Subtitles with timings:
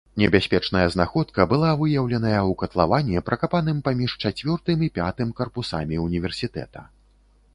[0.19, 6.81] Небяспечная знаходка была выяўленая ў катлаване, пракапаным паміж чацвёртым і пятым карпусамі універсітэта.